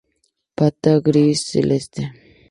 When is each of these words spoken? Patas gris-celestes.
Patas 0.57 1.03
gris-celestes. 1.07 2.09